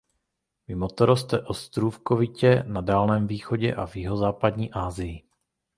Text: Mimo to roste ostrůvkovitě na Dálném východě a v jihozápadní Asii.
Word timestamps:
Mimo 0.67 0.87
to 0.87 1.05
roste 1.05 1.41
ostrůvkovitě 1.41 2.63
na 2.67 2.81
Dálném 2.81 3.27
východě 3.27 3.75
a 3.75 3.85
v 3.85 3.95
jihozápadní 3.95 4.71
Asii. 4.71 5.23